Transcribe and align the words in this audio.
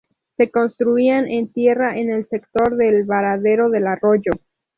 Se 0.35 0.49
construían 0.49 1.27
en 1.27 1.47
tierra 1.53 1.95
en 1.99 2.09
el 2.11 2.27
sector 2.27 2.75
del 2.75 3.03
varadero 3.03 3.69
del 3.69 3.85
arroyo. 3.85 4.31